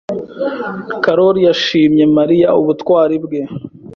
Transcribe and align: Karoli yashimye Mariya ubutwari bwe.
Karoli 1.03 1.41
yashimye 1.47 2.03
Mariya 2.17 2.49
ubutwari 2.61 3.15
bwe. 3.23 3.41